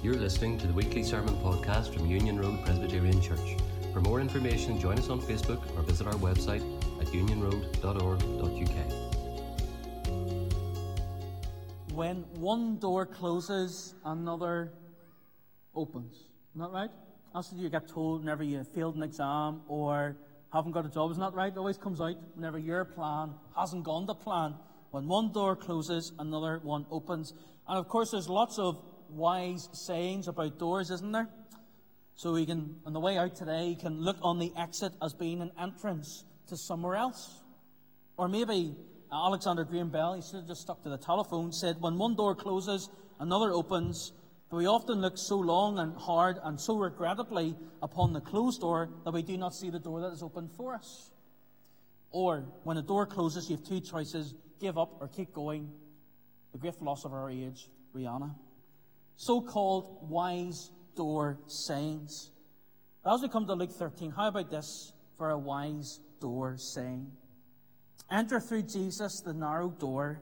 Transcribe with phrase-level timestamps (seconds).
[0.00, 3.56] You're listening to the weekly sermon podcast from Union Road Presbyterian Church.
[3.92, 6.62] For more information, join us on Facebook or visit our website
[7.00, 8.76] at unionroad.org.uk.
[11.92, 14.72] When one door closes, another
[15.74, 16.14] opens.
[16.52, 16.90] Isn't that right?
[17.34, 20.16] That's what you get told whenever you failed an exam or
[20.52, 21.10] haven't got a job.
[21.10, 21.50] Isn't that right?
[21.50, 24.54] It always comes out whenever your plan hasn't gone to plan.
[24.92, 27.34] When one door closes, another one opens.
[27.66, 28.80] And of course, there's lots of
[29.10, 31.28] wise sayings about doors, isn't there?
[32.18, 35.14] So we can, on the way out today, you can look on the exit as
[35.14, 37.42] being an entrance to somewhere else.
[38.16, 38.74] Or maybe
[39.12, 42.34] Alexander Graham Bell, he should have just stuck to the telephone, said, when one door
[42.34, 42.90] closes,
[43.20, 44.12] another opens.
[44.50, 48.88] But we often look so long and hard and so regrettably upon the closed door
[49.04, 51.12] that we do not see the door that is open for us.
[52.10, 55.70] Or when a door closes, you have two choices give up or keep going.
[56.50, 58.34] The great philosopher of our age, Rihanna
[59.18, 62.30] so called wise door sayings.
[63.02, 67.10] But As we come to Luke 13, how about this for a wise door saying?
[68.10, 70.20] Enter through Jesus the narrow door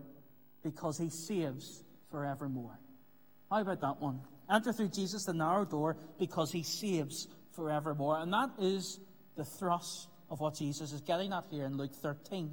[0.65, 2.81] because he saves forevermore.
[3.51, 4.21] How about that one?
[4.51, 8.19] Enter through Jesus the narrow door because he saves forevermore.
[8.19, 8.99] And that is
[9.37, 12.51] the thrust of what Jesus is getting at here in Luke 13.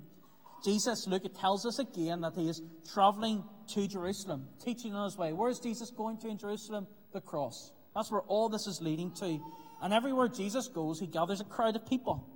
[0.66, 2.61] Jesus, Luke, it tells us again that he is
[2.94, 5.33] traveling to Jerusalem, teaching on his way.
[5.33, 6.88] Where is Jesus going to in Jerusalem?
[7.14, 7.72] The cross.
[7.95, 9.39] That's where all this is leading to.
[9.81, 12.28] And everywhere Jesus goes, he gathers a crowd of people.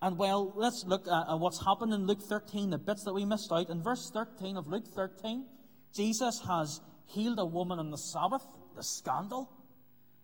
[0.00, 3.52] And well, let's look at what's happened in Luke 13, the bits that we missed
[3.52, 3.70] out.
[3.70, 5.44] In verse 13 of Luke 13,
[5.94, 8.42] Jesus has healed a woman on the Sabbath,
[8.74, 9.48] the scandal.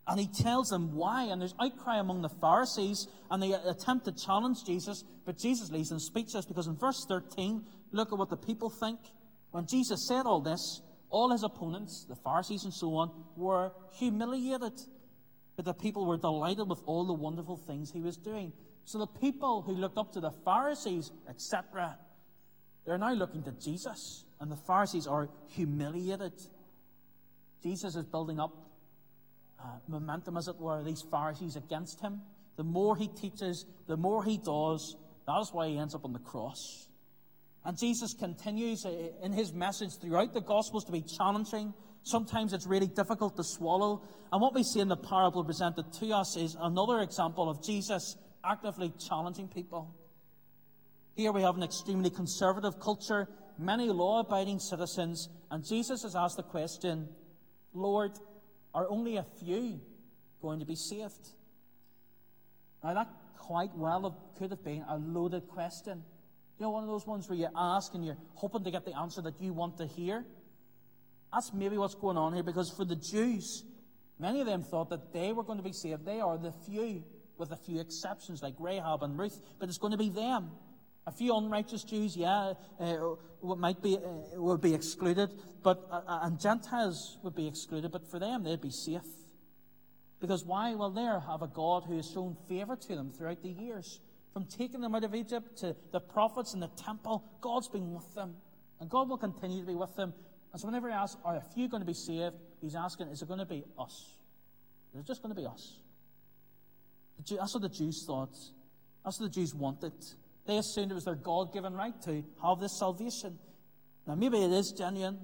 [0.07, 1.25] And he tells them why.
[1.25, 5.89] And there's outcry among the Pharisees, and they attempt to challenge Jesus, but Jesus leaves
[5.89, 8.99] them speechless because in verse 13, look at what the people think.
[9.51, 14.73] When Jesus said all this, all his opponents, the Pharisees and so on, were humiliated.
[15.55, 18.53] But the people were delighted with all the wonderful things he was doing.
[18.85, 21.97] So the people who looked up to the Pharisees, etc.,
[22.85, 26.33] they're now looking to Jesus, and the Pharisees are humiliated.
[27.61, 28.51] Jesus is building up
[29.59, 32.21] uh, momentum, as it were, these Pharisees against him.
[32.55, 34.95] The more he teaches, the more he does.
[35.27, 36.87] That is why he ends up on the cross.
[37.69, 38.89] And Jesus continues uh,
[39.21, 41.71] in his message throughout the Gospels to be challenging.
[42.01, 44.01] Sometimes it's really difficult to swallow.
[44.33, 48.17] And what we see in the parable presented to us is another example of Jesus
[48.43, 49.93] actively challenging people.
[51.15, 53.27] Here we have an extremely conservative culture,
[53.59, 57.07] many law abiding citizens, and Jesus has asked the question,
[57.71, 58.13] Lord,
[58.73, 59.79] are only a few
[60.41, 61.35] going to be saved?
[62.83, 66.03] Now, that quite well could have been a loaded question.
[66.59, 68.97] You know, one of those ones where you ask and you're hoping to get the
[68.97, 70.25] answer that you want to hear.
[71.31, 73.63] That's maybe what's going on here because for the Jews,
[74.19, 76.05] many of them thought that they were going to be saved.
[76.05, 77.03] They are the few,
[77.37, 80.51] with a few exceptions like Rahab and Ruth, but it's going to be them.
[81.07, 85.29] A few unrighteous Jews, yeah, uh, might be uh, would be excluded,
[85.63, 87.91] but uh, and Gentiles would be excluded.
[87.91, 89.01] But for them, they'd be safe.
[90.19, 90.75] Because why?
[90.75, 94.01] Well, they have a God who has shown favour to them throughout the years,
[94.33, 97.23] from taking them out of Egypt to the prophets and the temple.
[97.41, 98.35] God's been with them,
[98.79, 100.13] and God will continue to be with them.
[100.51, 103.21] And so, whenever He asks, "Are a few going to be saved?" He's asking, "Is
[103.21, 104.17] it going to be us?
[104.93, 105.79] Is it just going to be us?"
[107.29, 108.35] That's what the Jews thought.
[109.03, 109.93] That's what the Jews wanted.
[110.45, 113.37] They assumed it was their God given right to have this salvation.
[114.07, 115.19] Now, maybe it is genuine,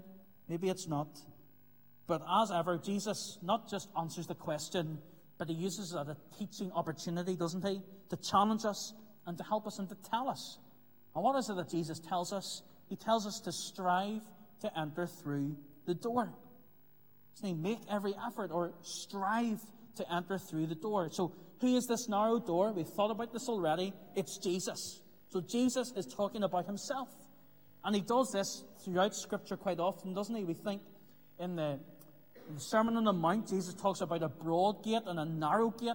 [0.48, 1.08] maybe it's not.
[2.06, 5.00] But as ever, Jesus not just answers the question,
[5.38, 7.82] but he uses it as a teaching opportunity, doesn't he?
[8.10, 8.94] To challenge us
[9.26, 10.60] and to help us and to tell us.
[11.16, 12.62] And what is it that Jesus tells us?
[12.90, 14.22] He tells us to strive
[14.62, 16.34] to enter through the door.
[17.42, 19.60] He make every effort or strive
[19.98, 21.10] to enter through the door?
[21.12, 22.74] So, who is this narrow door?
[22.74, 23.94] We've thought about this already.
[24.16, 25.02] It's Jesus.
[25.30, 27.10] So Jesus is talking about himself.
[27.84, 30.44] And he does this throughout Scripture quite often, doesn't he?
[30.44, 30.82] We think
[31.40, 31.80] in the,
[32.48, 35.70] in the Sermon on the Mount, Jesus talks about a broad gate and a narrow
[35.72, 35.94] gate.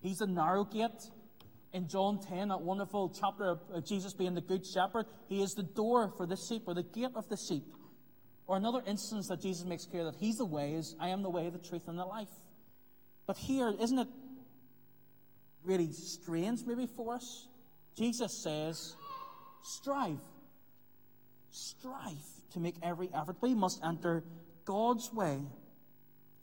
[0.00, 1.10] He's the narrow gate.
[1.72, 5.62] In John 10, that wonderful chapter of Jesus being the Good Shepherd, he is the
[5.62, 7.64] door for the sheep, or the gate of the sheep.
[8.46, 11.30] Or another instance that Jesus makes clear that he's the way is, I am the
[11.30, 12.28] way, the truth, and the life.
[13.26, 14.08] But here, isn't it
[15.62, 17.46] really strange maybe for us?
[17.96, 18.96] Jesus says,
[19.62, 20.18] strive.
[21.50, 22.16] Strive
[22.52, 23.36] to make every effort.
[23.40, 24.24] We must enter
[24.64, 25.38] God's way,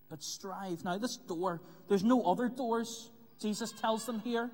[0.10, 0.84] but strive.
[0.84, 3.12] Now, this door, there's no other doors,
[3.42, 4.50] Jesus tells them here.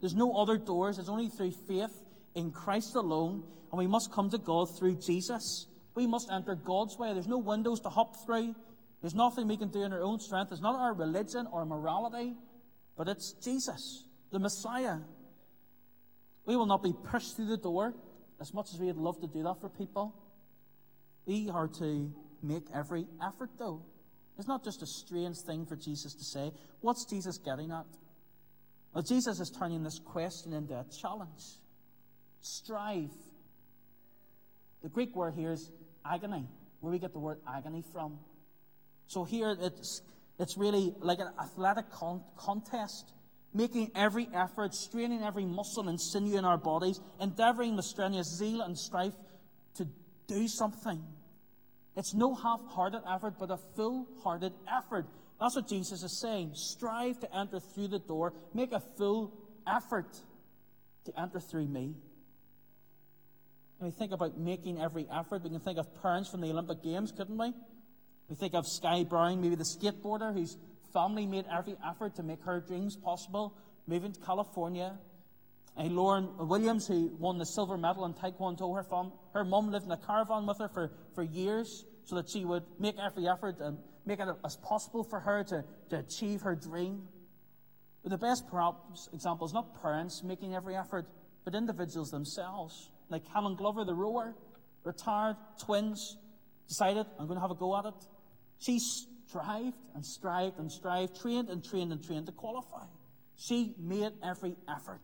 [0.00, 0.98] There's no other doors.
[0.98, 5.66] It's only through faith in Christ alone, and we must come to God through Jesus.
[5.94, 7.12] We must enter God's way.
[7.12, 8.54] There's no windows to hop through.
[9.00, 10.52] There's nothing we can do in our own strength.
[10.52, 12.34] It's not our religion or morality,
[12.96, 14.98] but it's Jesus, the Messiah.
[16.46, 17.94] We will not be pushed through the door
[18.40, 20.14] as much as we'd love to do that for people.
[21.26, 22.12] We are to
[22.42, 23.82] make every effort, though.
[24.38, 26.52] It's not just a strange thing for Jesus to say.
[26.80, 27.86] What's Jesus getting at?
[28.94, 31.42] Well, Jesus is turning this question into a challenge.
[32.40, 33.10] Strive.
[34.82, 35.70] The Greek word here is
[36.06, 36.46] agony,
[36.80, 38.18] where we get the word agony from.
[39.08, 40.02] So here it's,
[40.38, 43.12] it's really like an athletic con- contest,
[43.52, 48.60] making every effort, straining every muscle and sinew in our bodies, endeavoring with strenuous zeal
[48.60, 49.14] and strife
[49.74, 49.86] to
[50.28, 51.02] do something.
[51.96, 55.06] It's no half hearted effort, but a full hearted effort.
[55.40, 56.52] That's what Jesus is saying.
[56.54, 59.32] Strive to enter through the door, make a full
[59.66, 60.16] effort
[61.04, 61.94] to enter through me.
[63.78, 66.82] When we think about making every effort, we can think of parents from the Olympic
[66.82, 67.52] Games, couldn't we?
[68.28, 70.56] We think of Sky Brown, maybe the skateboarder whose
[70.92, 73.54] family made every effort to make her dreams possible,
[73.86, 74.98] moving to California.
[75.78, 79.86] And Lauren Williams, who won the silver medal in Taekwondo, her, fam- her mum lived
[79.86, 83.60] in a caravan with her for, for years so that she would make every effort
[83.60, 87.06] and make it as possible for her to, to achieve her dream.
[88.02, 91.06] But the best perhaps example is not parents making every effort,
[91.44, 92.90] but individuals themselves.
[93.08, 94.34] Like Helen Glover, the rower,
[94.82, 96.16] retired, twins,
[96.66, 98.06] decided, I'm going to have a go at it.
[98.58, 102.86] She strived and strived and strived, trained and trained and trained to qualify.
[103.36, 105.02] She made every effort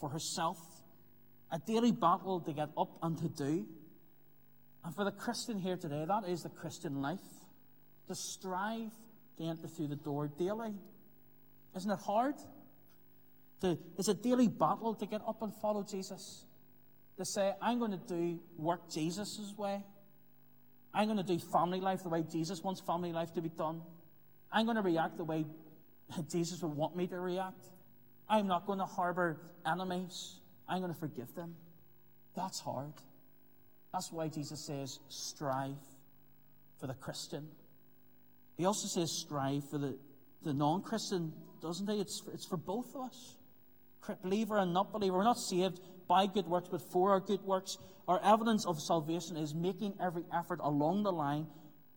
[0.00, 0.58] for herself,
[1.50, 3.66] a daily battle to get up and to do.
[4.84, 7.18] And for the Christian here today, that is the Christian life.
[8.08, 8.92] To strive
[9.36, 10.74] to enter through the door daily.
[11.76, 12.34] Isn't it hard?
[13.60, 16.44] To, it's a daily battle to get up and follow Jesus.
[17.18, 19.82] To say, I'm going to do work Jesus' way.
[20.94, 23.82] I'm going to do family life the way Jesus wants family life to be done.
[24.50, 25.44] I'm going to react the way
[26.30, 27.64] Jesus would want me to react.
[28.28, 30.40] I'm not going to harbor enemies.
[30.68, 31.54] I'm going to forgive them.
[32.36, 32.92] That's hard.
[33.92, 35.76] That's why Jesus says, strive
[36.78, 37.48] for the Christian.
[38.56, 39.96] He also says, strive for the,
[40.42, 41.32] the non Christian,
[41.62, 42.00] doesn't he?
[42.00, 43.36] It's it's for both of us.
[44.22, 45.16] Believer and not believer.
[45.16, 47.76] We're not saved by good works, but for our good works.
[48.06, 51.46] Our evidence of salvation is making every effort along the line,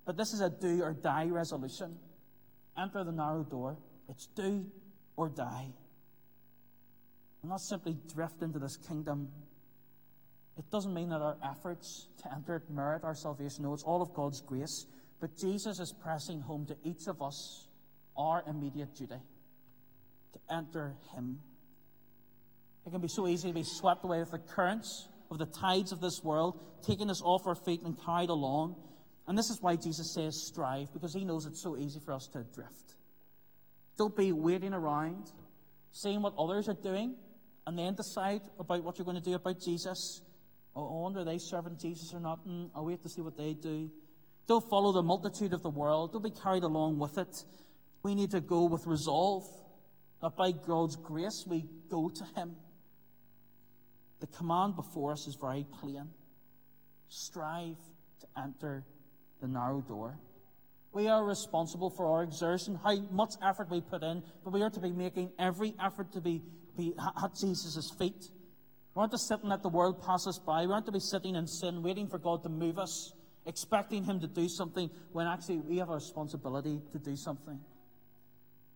[0.05, 1.97] but this is a do or die resolution.
[2.77, 3.77] Enter the narrow door.
[4.09, 4.65] It's do
[5.15, 5.67] or die.
[7.43, 9.29] Not simply drift into this kingdom.
[10.57, 13.63] It doesn't mean that our efforts to enter it merit our salvation.
[13.63, 14.85] No, it's all of God's grace.
[15.19, 17.67] But Jesus is pressing home to each of us
[18.17, 19.15] our immediate duty
[20.33, 21.39] to enter Him.
[22.85, 25.91] It can be so easy to be swept away with the currents of the tides
[25.91, 28.75] of this world, taking us off our feet and carried along.
[29.27, 32.27] And this is why Jesus says strive, because he knows it's so easy for us
[32.33, 32.95] to drift.
[33.97, 35.31] Don't be waiting around,
[35.91, 37.15] seeing what others are doing,
[37.67, 40.21] and then decide about what you're going to do about Jesus.
[40.75, 42.45] Oh, I wonder are they serving Jesus or not?
[42.47, 43.89] Mm, I'll wait to see what they do.
[44.47, 46.13] Don't follow the multitude of the world.
[46.13, 47.35] Don't be carried along with it.
[48.03, 49.43] We need to go with resolve
[50.21, 52.55] that by God's grace we go to Him.
[54.19, 56.09] The command before us is very plain
[57.11, 57.77] strive
[58.21, 58.83] to enter
[59.41, 60.17] the narrow door.
[60.93, 64.69] We are responsible for our exertion, how much effort we put in, but we are
[64.69, 66.41] to be making every effort to be,
[66.75, 68.29] be at Jesus' feet.
[68.93, 70.65] We aren't to sit and let the world pass us by.
[70.65, 73.13] We aren't to be sitting in sin, waiting for God to move us,
[73.45, 77.59] expecting Him to do something, when actually we have a responsibility to do something.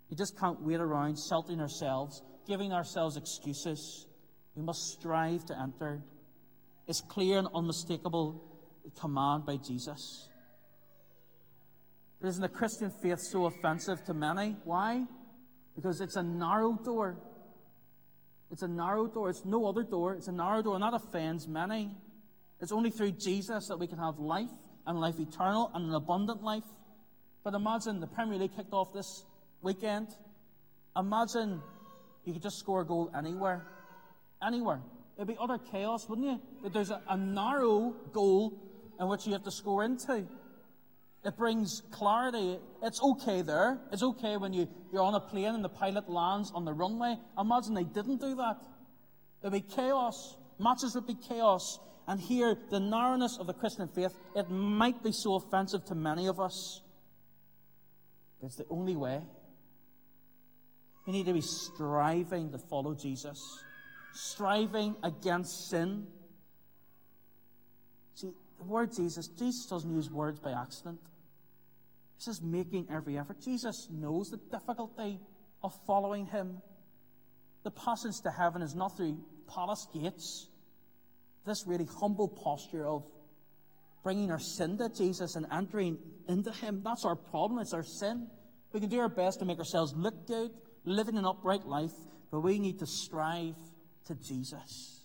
[0.09, 4.05] We just can't wait around, sheltering ourselves, giving ourselves excuses.
[4.55, 6.01] We must strive to enter.
[6.87, 8.41] It's clear and unmistakable
[8.99, 10.29] command by Jesus.
[12.21, 14.55] But isn't the Christian faith so offensive to many?
[14.63, 15.05] Why?
[15.75, 17.17] Because it's a narrow door.
[18.55, 19.29] It's a narrow door.
[19.29, 20.13] It's no other door.
[20.13, 21.91] It's a narrow door, and that offends many.
[22.61, 24.47] It's only through Jesus that we can have life
[24.87, 26.63] and life eternal and an abundant life.
[27.43, 29.25] But imagine the Premier League kicked off this
[29.61, 30.07] weekend.
[30.95, 31.61] Imagine
[32.23, 33.65] you could just score a goal anywhere
[34.41, 34.79] anywhere.
[35.17, 36.39] It'd be utter chaos, wouldn't you?
[36.63, 38.57] If there's a, a narrow goal
[39.01, 40.25] in which you have to score into.
[41.25, 42.59] It brings clarity.
[42.83, 43.79] It's okay there.
[43.91, 47.17] It's okay when you, you're on a plane and the pilot lands on the runway.
[47.37, 48.57] Imagine they didn't do that.
[49.41, 50.37] There'd be chaos.
[50.59, 51.79] Matches would be chaos.
[52.07, 56.27] And here, the narrowness of the Christian faith, it might be so offensive to many
[56.27, 56.81] of us.
[58.39, 59.21] But it's the only way.
[61.07, 63.63] We need to be striving to follow Jesus
[64.15, 66.07] striving against sin.
[68.15, 70.99] See, the word Jesus, Jesus doesn't use words by accident.
[72.17, 73.41] This is making every effort.
[73.41, 75.19] Jesus knows the difficulty
[75.63, 76.61] of following him.
[77.63, 79.17] The passage to heaven is not through
[79.53, 80.47] palace gates.
[81.45, 83.03] This really humble posture of
[84.03, 85.97] bringing our sin to Jesus and entering
[86.29, 86.81] into him.
[86.83, 87.59] That's our problem.
[87.59, 88.27] It's our sin.
[88.71, 90.51] We can do our best to make ourselves look good,
[90.85, 91.93] living an upright life,
[92.31, 93.55] but we need to strive
[94.05, 95.03] to Jesus.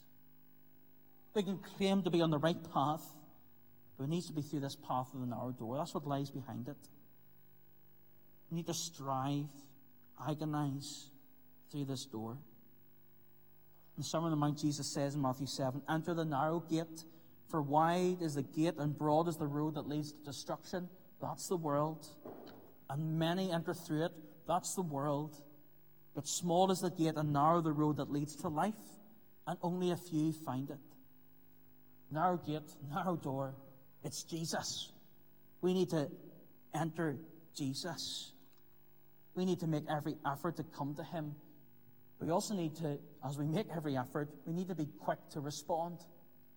[1.34, 3.02] We can claim to be on the right path,
[3.96, 5.76] but it needs to be through this path of the narrow door.
[5.76, 6.76] That's what lies behind it.
[8.50, 9.46] We need to strive,
[10.28, 11.10] agonize
[11.70, 12.36] through this door.
[13.96, 17.04] In Sermon on the Mount, Jesus says in Matthew 7 Enter the narrow gate,
[17.48, 20.88] for wide is the gate and broad is the road that leads to destruction.
[21.20, 22.06] That's the world.
[22.88, 24.12] And many enter through it.
[24.48, 25.36] That's the world.
[26.14, 28.74] But small is the gate and narrow the road that leads to life,
[29.46, 30.78] and only a few find it.
[32.10, 33.54] Narrow gate, narrow door.
[34.02, 34.90] It's Jesus.
[35.60, 36.10] We need to
[36.74, 37.16] enter
[37.54, 38.32] Jesus.
[39.34, 41.34] We need to make every effort to come to Him.
[42.20, 45.40] We also need to, as we make every effort, we need to be quick to
[45.40, 45.98] respond.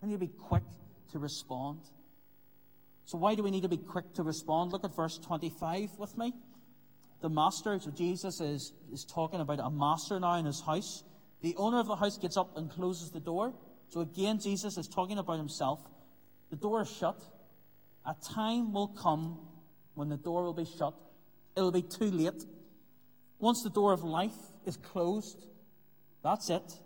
[0.01, 0.63] We need to be quick
[1.11, 1.79] to respond.
[3.05, 4.71] So, why do we need to be quick to respond?
[4.71, 6.33] Look at verse 25 with me.
[7.21, 11.03] The master, so Jesus is, is talking about a master now in his house.
[11.41, 13.53] The owner of the house gets up and closes the door.
[13.89, 15.79] So, again, Jesus is talking about himself.
[16.49, 17.21] The door is shut.
[18.05, 19.39] A time will come
[19.93, 20.93] when the door will be shut.
[21.55, 22.43] It'll be too late.
[23.43, 25.47] Once the door of life is closed,
[26.23, 26.79] that's it.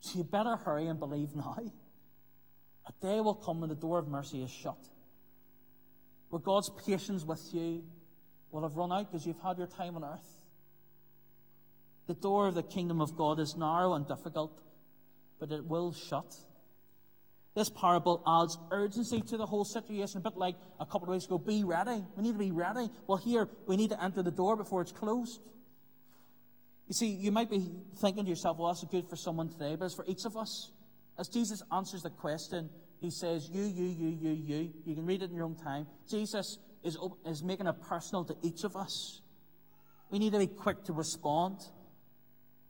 [0.00, 1.58] So you better hurry and believe now.
[2.86, 4.78] A day will come when the door of mercy is shut,
[6.30, 7.84] where God's patience with you
[8.50, 10.40] will have run out because you've had your time on earth.
[12.06, 14.58] The door of the kingdom of God is narrow and difficult,
[15.38, 16.34] but it will shut.
[17.54, 21.26] This parable adds urgency to the whole situation, a bit like a couple of weeks
[21.26, 22.02] ago be ready.
[22.16, 22.88] We need to be ready.
[23.06, 25.40] Well, here, we need to enter the door before it's closed.
[26.88, 29.86] You see, you might be thinking to yourself, well, that's good for someone today, but
[29.86, 30.72] it's for each of us.
[31.18, 34.72] As Jesus answers the question, he says, You, you, you, you, you.
[34.86, 35.86] You can read it in your own time.
[36.08, 39.20] Jesus is, is making it personal to each of us.
[40.10, 41.58] We need to be quick to respond.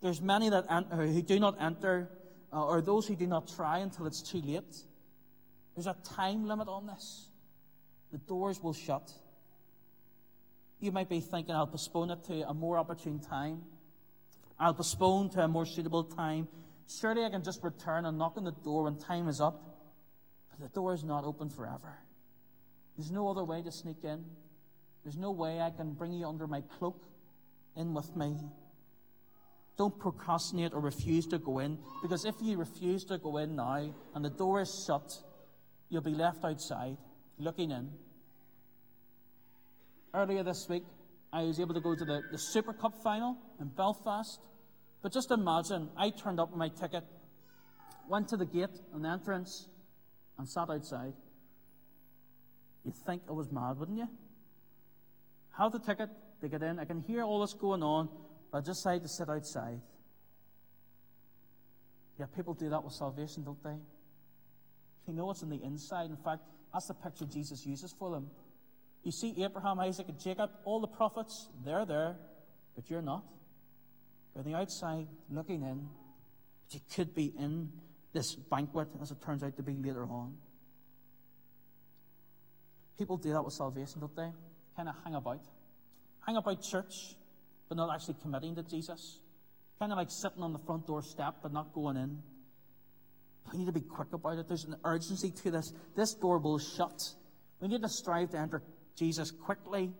[0.02, 2.10] There's many that enter, who do not enter
[2.52, 4.76] uh, or those who do not try until it's too late.
[5.74, 7.28] There's a time limit on this.
[8.10, 9.10] The doors will shut.
[10.80, 13.62] You might be thinking, I'll postpone it to a more opportune time.
[14.58, 16.48] I'll postpone to a more suitable time.
[16.88, 19.62] Surely I can just return and knock on the door when time is up.
[20.50, 21.98] But the door is not open forever.
[22.96, 24.24] There's no other way to sneak in.
[25.02, 27.02] There's no way I can bring you under my cloak
[27.76, 28.36] in with me.
[29.78, 33.94] Don't procrastinate or refuse to go in, because if you refuse to go in now
[34.14, 35.10] and the door is shut,
[35.88, 36.96] you'll be left outside
[37.38, 37.90] looking in.
[40.14, 40.84] Earlier this week,
[41.32, 44.38] I was able to go to the, the Super Cup final in Belfast.
[45.02, 47.04] But just imagine, I turned up with my ticket,
[48.08, 49.66] went to the gate and the entrance,
[50.38, 51.14] and sat outside.
[52.84, 54.08] You'd think I was mad, wouldn't you?
[55.58, 56.10] Have the ticket
[56.40, 56.78] to get in.
[56.78, 58.08] I can hear all this going on,
[58.52, 59.80] but I just say to sit outside.
[62.20, 63.76] Yeah, people do that with salvation, don't they?
[65.06, 66.10] They know what's on the inside.
[66.10, 66.42] In fact,
[66.72, 68.30] that's the picture Jesus uses for them.
[69.02, 72.16] You see Abraham, Isaac, and Jacob, all the prophets, they're there,
[72.76, 73.24] but you're not.
[74.34, 75.88] You're on the outside looking in,
[76.62, 77.70] but you could be in
[78.12, 80.34] this banquet, as it turns out to be later on.
[82.98, 84.30] People do that with salvation, don't they?
[84.76, 85.40] Kind of hang about.
[86.24, 87.16] Hang about church,
[87.72, 89.18] but not actually committing to Jesus.
[89.78, 92.18] Kind of like sitting on the front door step, but not going in.
[93.50, 94.46] We need to be quick about it.
[94.46, 95.72] There's an urgency to this.
[95.96, 97.00] This door will shut.
[97.60, 98.62] We need to strive to enter
[98.94, 99.90] Jesus quickly.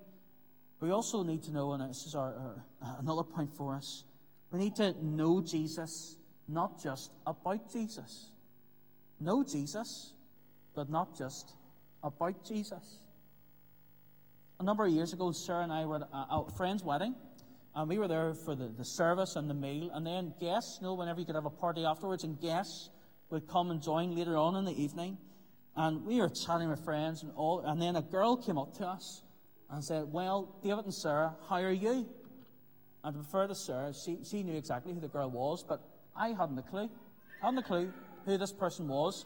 [0.81, 2.35] We also need to know, and this is our,
[2.83, 4.05] our, another point for us,
[4.51, 8.33] we need to know Jesus, not just about Jesus.
[9.19, 10.13] Know Jesus,
[10.75, 11.55] but not just
[12.03, 12.99] about Jesus.
[14.61, 17.17] A number of years ago, Sarah and I were at a friend's wedding,
[17.75, 20.87] and we were there for the, the service and the meal, and then guests, you
[20.87, 22.91] know, whenever you could have a party afterwards, and guests
[23.31, 25.17] would come and join later on in the evening.
[25.75, 28.87] And we were chatting with friends and all, and then a girl came up to
[28.87, 29.23] us
[29.71, 32.07] and said, Well, David and Sarah, how are you?
[33.03, 35.81] And to refer to Sarah, she, she knew exactly who the girl was, but
[36.15, 36.91] I hadn't a clue.
[37.43, 37.93] I hadn't a clue
[38.27, 39.25] who this person was.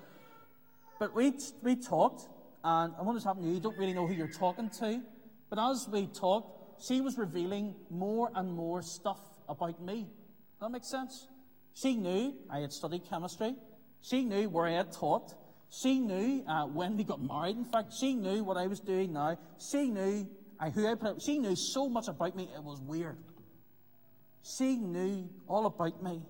[1.01, 2.29] But we, we talked,
[2.65, 5.03] and I want to happen to you, you don't really know who you're talking to.
[5.51, 10.09] But as we talked, she was revealing more and more stuff about me.
[10.61, 11.27] That makes sense?
[11.75, 13.55] She knew I had studied chemistry.
[14.01, 15.35] She knew where I had taught.
[15.71, 17.57] She knew uh, when we got married.
[17.57, 19.37] In fact, she knew what I was doing now.
[19.59, 20.27] She knew
[20.59, 23.19] I, who I put, she knew so much about me, it was weird.
[24.43, 26.23] She knew all about me.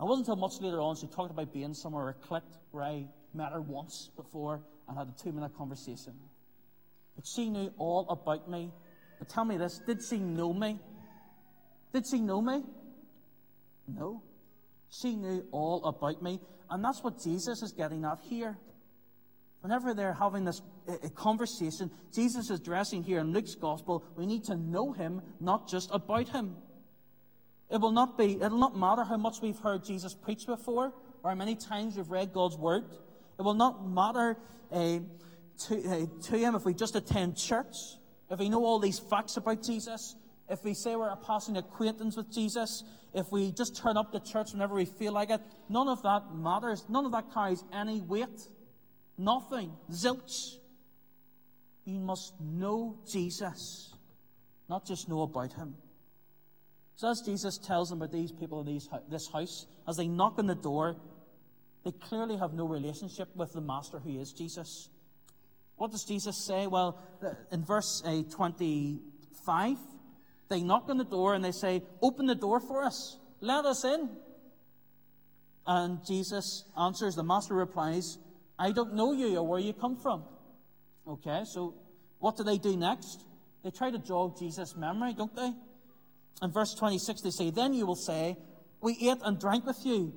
[0.00, 3.06] It wasn't until much later on she talked about being somewhere or clicked where I
[3.34, 6.14] met her once before and had a two minute conversation.
[7.14, 8.72] But she knew all about me.
[9.22, 10.80] But tell me this did she know me?
[11.92, 12.64] Did she know me?
[13.86, 14.20] No.
[14.90, 16.40] She knew all about me.
[16.68, 18.58] And that's what Jesus is getting at here.
[19.60, 20.60] Whenever they're having this
[21.04, 25.68] a conversation, Jesus is addressing here in Luke's gospel, we need to know him, not
[25.68, 26.56] just about him.
[27.70, 31.30] It will not be, it'll not matter how much we've heard Jesus preach before, or
[31.30, 32.82] how many times we've read God's word.
[33.38, 34.36] It will not matter
[34.72, 34.98] uh,
[35.68, 37.76] to, uh, to him if we just attend church,
[38.32, 40.16] if we know all these facts about Jesus,
[40.48, 44.20] if we say we're a passing acquaintance with Jesus, if we just turn up to
[44.20, 46.84] church whenever we feel like it, none of that matters.
[46.88, 48.48] None of that carries any weight.
[49.18, 49.72] Nothing.
[49.90, 50.56] Zilch.
[51.84, 53.92] You must know Jesus,
[54.68, 55.74] not just know about him.
[56.96, 60.38] So as Jesus tells them about these people in these, this house, as they knock
[60.38, 60.96] on the door,
[61.84, 64.88] they clearly have no relationship with the Master who is Jesus.
[65.82, 66.68] What does Jesus say?
[66.68, 66.96] Well,
[67.50, 69.76] in verse uh, 25,
[70.48, 73.18] they knock on the door and they say, Open the door for us.
[73.40, 74.08] Let us in.
[75.66, 78.16] And Jesus answers, the Master replies,
[78.60, 80.22] I don't know you or where you come from.
[81.04, 81.74] Okay, so
[82.20, 83.24] what do they do next?
[83.64, 85.52] They try to jog Jesus' memory, don't they?
[86.42, 88.36] In verse 26, they say, Then you will say,
[88.80, 90.14] We ate and drank with you.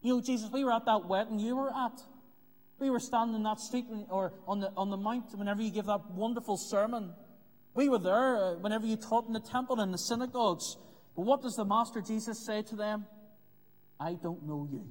[0.00, 2.00] You know, Jesus, we were at that wedding you were at.
[2.78, 5.86] We were standing in that street or on the, on the mount whenever you gave
[5.86, 7.12] that wonderful sermon.
[7.74, 10.76] We were there uh, whenever you taught in the temple and the synagogues.
[11.16, 13.06] But what does the Master Jesus say to them?
[13.98, 14.86] I don't know you.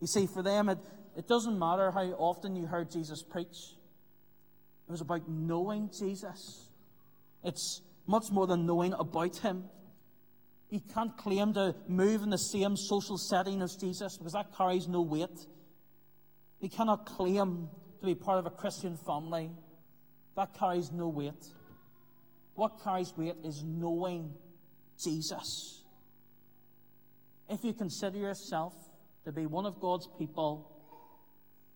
[0.00, 0.78] You see, for them, it,
[1.16, 3.76] it doesn't matter how often you heard Jesus preach.
[4.88, 6.68] It was about knowing Jesus.
[7.44, 9.64] It's much more than knowing about him.
[10.68, 14.88] You can't claim to move in the same social setting as Jesus because that carries
[14.88, 15.46] no weight.
[16.60, 17.68] You cannot claim
[18.00, 19.50] to be part of a Christian family.
[20.36, 21.44] That carries no weight.
[22.54, 24.34] What carries weight is knowing
[25.02, 25.82] Jesus.
[27.48, 28.74] If you consider yourself
[29.24, 30.70] to be one of God's people,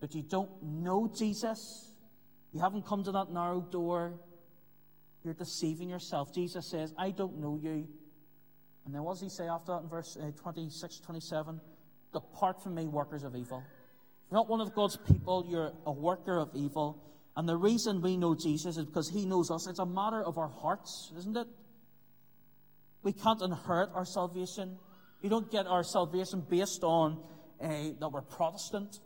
[0.00, 1.90] but you don't know Jesus,
[2.52, 4.20] you haven't come to that narrow door,
[5.24, 6.34] you're deceiving yourself.
[6.34, 7.88] Jesus says, I don't know you.
[8.84, 11.60] And then what does he say after that in verse uh, 26, 27?
[12.12, 13.62] Depart from me, workers of evil.
[14.30, 17.02] You're not one of God's people, you're a worker of evil.
[17.36, 19.66] And the reason we know Jesus is because he knows us.
[19.66, 21.48] It's a matter of our hearts, isn't it?
[23.02, 24.78] We can't inherit our salvation.
[25.22, 27.22] We don't get our salvation based on
[27.62, 28.98] uh, that we're Protestant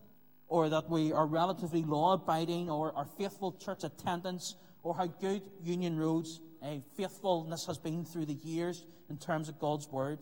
[0.47, 5.43] or that we are relatively law abiding or our faithful church attendance or how good
[5.63, 10.19] Union Road's uh, faithfulness has been through the years in terms of God's Word.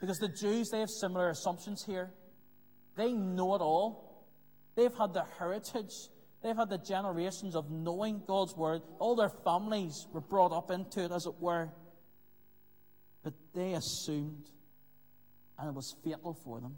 [0.00, 2.10] Because the Jews, they have similar assumptions here.
[2.96, 4.11] They know it all.
[4.74, 5.92] They've had the heritage.
[6.42, 8.82] They've had the generations of knowing God's Word.
[8.98, 11.68] All their families were brought up into it, as it were.
[13.22, 14.48] But they assumed,
[15.58, 16.76] and it was fatal for them.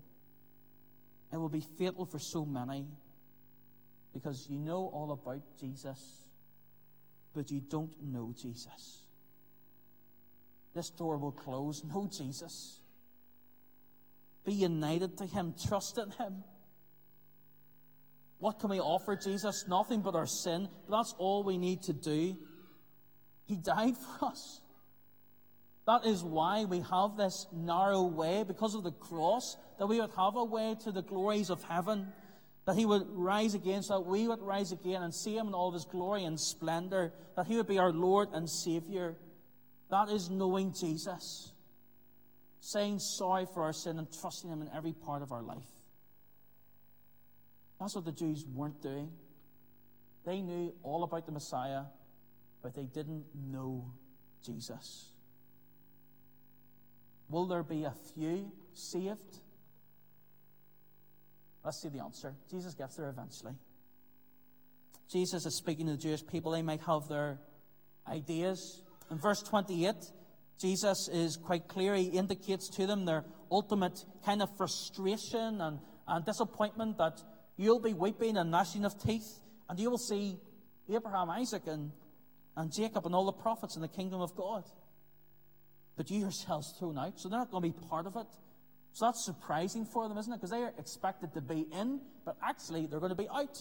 [1.33, 2.87] It will be fatal for so many
[4.13, 6.25] because you know all about Jesus
[7.35, 9.03] but you don't know Jesus.
[10.75, 11.85] This door will close.
[11.85, 12.81] Know Jesus.
[14.45, 15.55] Be united to Him.
[15.69, 16.45] Trust in Him.
[18.45, 19.65] What can we offer Jesus?
[19.67, 20.69] Nothing but our sin.
[20.87, 22.37] But that's all we need to do.
[23.47, 24.61] He died for us.
[25.87, 30.11] That is why we have this narrow way, because of the cross, that we would
[30.11, 32.13] have a way to the glories of heaven
[32.67, 35.55] that he would rise again so that we would rise again and see him in
[35.55, 39.17] all his glory and splendor, that he would be our Lord and Savior.
[39.91, 41.51] That is knowing Jesus,
[42.61, 45.84] saying sorry for our sin and trusting him in every part of our life.
[47.79, 49.11] That's what the Jews weren't doing.
[50.25, 51.83] They knew all about the Messiah,
[52.63, 53.93] but they didn't know
[54.45, 55.11] Jesus.
[57.29, 59.41] Will there be a few saved?
[61.65, 62.35] Let's see the answer.
[62.51, 63.55] Jesus gets there eventually.
[65.11, 66.53] Jesus is speaking to the Jewish people.
[66.53, 67.39] They might have their
[68.07, 68.83] ideas.
[69.11, 69.95] In verse 28,
[70.61, 71.95] Jesus is quite clear.
[71.95, 77.23] He indicates to them their ultimate kind of frustration and, and disappointment that
[77.57, 80.39] you'll be weeping and gnashing of teeth, and you will see
[80.89, 81.93] Abraham, Isaac, and,
[82.57, 84.65] and Jacob and all the prophets in the kingdom of God.
[85.97, 88.27] But you yourselves thrown out, so they're not going to be part of it.
[88.93, 90.37] So that's surprising for them, isn't it?
[90.37, 93.59] Because they are expected to be in, but actually they're going to be out.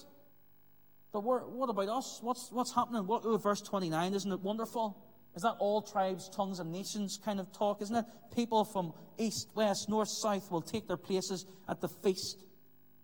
[1.12, 2.20] But what about us?
[2.22, 3.06] What's, what's happening?
[3.06, 4.98] What, oh, verse 29, isn't it wonderful?
[5.36, 8.06] Is that all tribes, tongues, and nations kind of talk, isn't it?
[8.36, 12.44] People from east, west, north, south will take their places at the feast.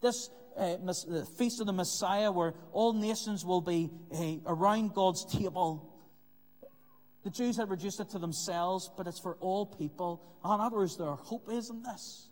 [0.01, 5.25] This uh, the feast of the Messiah, where all nations will be uh, around God's
[5.25, 5.95] table.
[7.23, 10.21] The Jews had reduced it to themselves, but it's for all people.
[10.43, 12.29] And that was their hope is in this.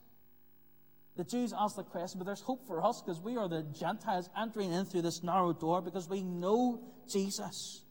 [1.18, 4.30] The Jews asked the question, but there's hope for us because we are the Gentiles
[4.40, 6.80] entering in through this narrow door because we know
[7.12, 7.84] Jesus.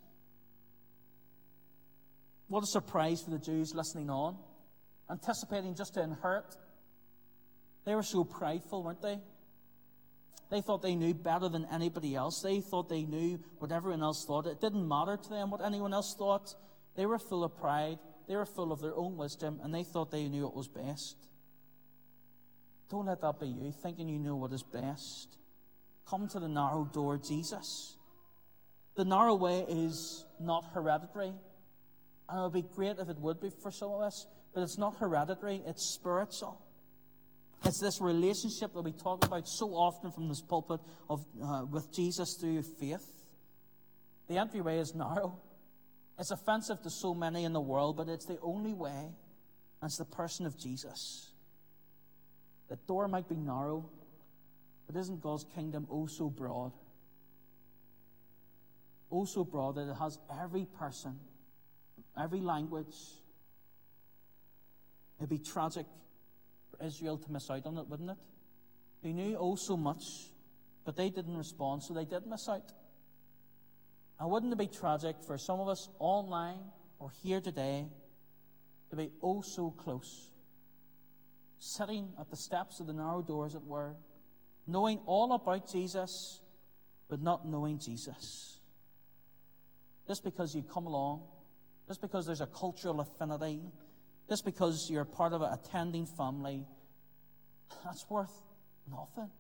[2.49, 4.37] What a surprise for the Jews listening on,
[5.11, 6.55] anticipating just to inherit.
[7.85, 9.19] They were so prideful, weren't they?
[10.51, 12.41] They thought they knew better than anybody else.
[12.41, 14.47] They thought they knew what everyone else thought.
[14.47, 16.55] It didn't matter to them what anyone else thought.
[16.95, 17.99] They were full of pride.
[18.29, 21.17] They were full of their own wisdom, and they thought they knew what was best.
[22.91, 25.37] Don't let that be you, thinking you know what is best.
[26.09, 27.97] Come to the narrow door, Jesus.
[28.95, 31.33] The narrow way is not hereditary.
[32.29, 34.79] And it would be great if it would be for some of us, but it's
[34.79, 36.61] not hereditary, it's spiritual.
[37.65, 41.93] It's this relationship that we talk about so often from this pulpit of, uh, with
[41.93, 43.07] Jesus through faith.
[44.29, 45.39] The entryway is narrow.
[46.19, 49.15] It's offensive to so many in the world, but it's the only way.
[49.81, 51.33] And it's the person of Jesus.
[52.69, 53.89] The door might be narrow,
[54.87, 56.73] but isn't God's kingdom oh so broad?
[59.11, 61.19] Oh so broad that it has every person
[62.19, 62.95] every language.
[65.19, 65.87] It'd be tragic
[66.85, 68.17] Israel to miss out on it, wouldn't it?
[69.03, 70.05] They knew oh so much,
[70.85, 72.73] but they didn't respond, so they did miss out.
[74.19, 76.59] And wouldn't it be tragic for some of us online
[76.99, 77.87] or here today
[78.91, 80.31] to be oh so close,
[81.59, 83.95] sitting at the steps of the narrow door, as it were,
[84.67, 86.41] knowing all about Jesus,
[87.09, 88.59] but not knowing Jesus?
[90.07, 91.23] Just because you come along
[91.87, 93.61] just because there's a cultural affinity,
[94.29, 96.65] just because you're part of an attending family,
[97.85, 98.33] that's worth
[98.91, 99.31] nothing.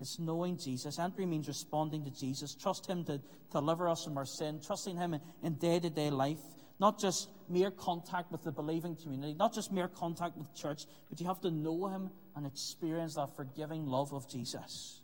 [0.00, 0.98] It's knowing Jesus.
[0.98, 2.54] Entry means responding to Jesus.
[2.54, 4.60] Trust Him to, to deliver us from our sin.
[4.64, 6.40] Trusting Him in day to day life.
[6.80, 9.34] Not just mere contact with the believing community.
[9.34, 10.82] Not just mere contact with church.
[11.08, 15.00] But you have to know Him and experience that forgiving love of Jesus.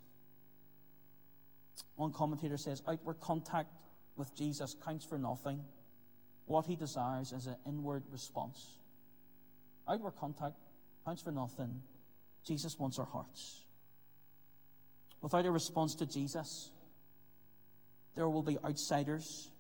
[1.95, 3.71] One commentator says outward contact
[4.17, 5.61] with Jesus counts for nothing.
[6.47, 8.79] What he desires is an inward response.
[9.89, 10.57] Outward contact
[11.05, 11.83] counts for nothing.
[12.45, 13.65] Jesus wants our hearts.
[15.21, 16.71] Without a response to Jesus,
[18.15, 19.51] there will be outsiders.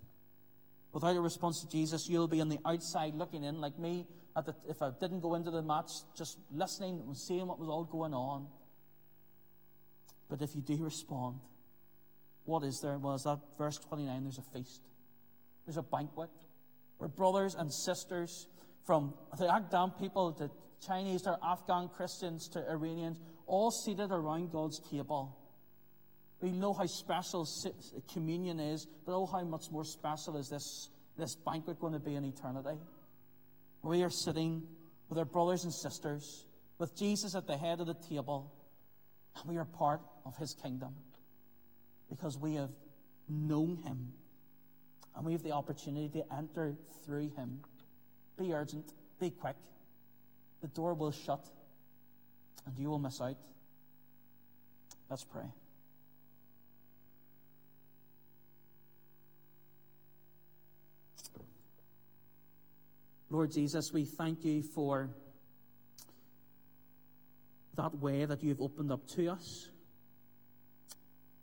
[0.93, 4.07] Without a response to Jesus, you'll be on the outside looking in, like me.
[4.35, 7.85] The, if I didn't go into the match, just listening and seeing what was all
[7.85, 8.47] going on.
[10.31, 11.41] But if you do respond,
[12.45, 12.97] what is there?
[12.99, 14.23] Well, is that verse 29?
[14.23, 14.81] There's a feast,
[15.67, 16.31] there's a banquet.
[17.01, 18.47] We're brothers and sisters
[18.85, 20.51] from the Agdam people to
[20.87, 25.37] Chinese to Afghan Christians to Iranians, all seated around God's table.
[26.43, 27.47] We know how special
[28.13, 32.15] communion is, but oh, how much more special is this, this banquet going to be
[32.15, 32.79] in eternity?
[33.83, 34.63] We are sitting
[35.09, 36.47] with our brothers and sisters,
[36.79, 38.53] with Jesus at the head of the table,
[39.37, 40.95] and we are part of his kingdom
[42.11, 42.71] because we have
[43.29, 44.13] known him
[45.17, 47.61] and we have the opportunity to enter through him.
[48.39, 49.57] Be urgent, be quick.
[50.63, 51.45] The door will shut,
[52.67, 53.37] and you will miss out.
[55.09, 55.47] Let's pray.
[63.31, 65.11] Lord Jesus, we thank you for
[67.77, 69.69] that way that you've opened up to us.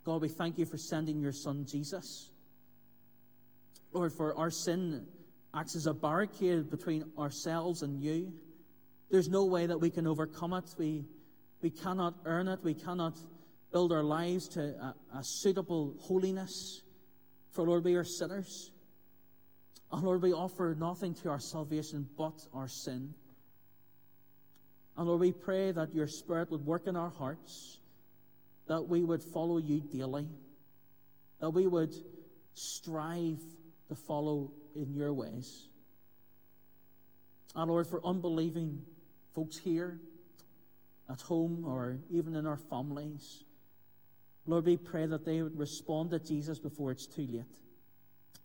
[0.04, 2.30] God, we thank you for sending your Son Jesus
[3.92, 5.06] Lord, for our sin
[5.54, 8.32] acts as a barricade between ourselves and you.
[9.10, 10.64] There's no way that we can overcome it.
[10.78, 11.04] We,
[11.62, 12.60] we cannot earn it.
[12.62, 13.18] We cannot
[13.72, 16.82] build our lives to a, a suitable holiness.
[17.52, 18.70] For, Lord, we are sinners.
[19.90, 23.14] And, Lord, we offer nothing to our salvation but our sin.
[24.96, 27.78] And, Lord, we pray that your Spirit would work in our hearts,
[28.66, 30.28] that we would follow you daily,
[31.40, 31.94] that we would
[32.52, 33.40] strive
[33.88, 35.68] to follow in your ways.
[37.54, 38.82] And Lord, for unbelieving
[39.34, 40.00] folks here,
[41.10, 43.44] at home, or even in our families,
[44.46, 47.44] Lord, we pray that they would respond to Jesus before it's too late.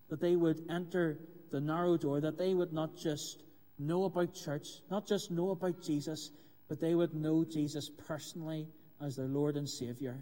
[0.09, 1.19] That they would enter
[1.51, 3.43] the narrow door, that they would not just
[3.79, 6.31] know about church, not just know about Jesus,
[6.69, 8.67] but they would know Jesus personally
[9.01, 10.19] as their Lord and Savior.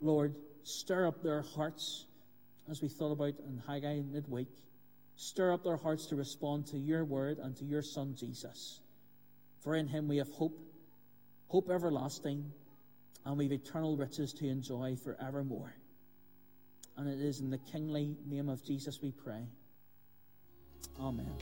[0.00, 2.06] Lord, stir up their hearts
[2.70, 4.48] as we thought about in Haggai midweek.
[5.16, 8.80] Stir up their hearts to respond to your word and to your Son Jesus.
[9.60, 10.58] For in him we have hope,
[11.48, 12.50] hope everlasting,
[13.24, 15.74] and we have eternal riches to enjoy forevermore.
[16.96, 19.46] And it is in the kingly name of Jesus we pray.
[21.00, 21.32] Amen.